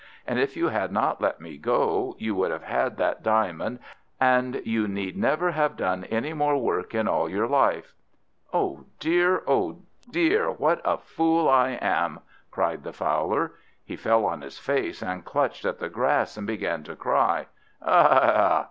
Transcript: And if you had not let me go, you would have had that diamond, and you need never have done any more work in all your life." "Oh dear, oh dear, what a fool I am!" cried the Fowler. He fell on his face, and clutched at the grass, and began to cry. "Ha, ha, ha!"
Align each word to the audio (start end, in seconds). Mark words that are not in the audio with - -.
And 0.25 0.39
if 0.39 0.57
you 0.57 0.69
had 0.69 0.91
not 0.91 1.21
let 1.21 1.39
me 1.39 1.57
go, 1.59 2.15
you 2.17 2.33
would 2.33 2.49
have 2.49 2.63
had 2.63 2.97
that 2.97 3.21
diamond, 3.21 3.77
and 4.19 4.59
you 4.65 4.87
need 4.87 5.15
never 5.15 5.51
have 5.51 5.77
done 5.77 6.05
any 6.05 6.33
more 6.33 6.57
work 6.57 6.95
in 6.95 7.07
all 7.07 7.29
your 7.29 7.45
life." 7.45 7.93
"Oh 8.51 8.85
dear, 8.99 9.43
oh 9.45 9.83
dear, 10.09 10.49
what 10.49 10.81
a 10.83 10.97
fool 10.97 11.47
I 11.47 11.77
am!" 11.79 12.21
cried 12.49 12.83
the 12.83 12.93
Fowler. 12.93 13.51
He 13.85 13.95
fell 13.95 14.25
on 14.25 14.41
his 14.41 14.57
face, 14.57 15.03
and 15.03 15.23
clutched 15.23 15.65
at 15.65 15.77
the 15.77 15.87
grass, 15.87 16.35
and 16.35 16.47
began 16.47 16.81
to 16.85 16.95
cry. 16.95 17.45
"Ha, 17.79 18.03
ha, 18.03 18.09
ha!" 18.35 18.59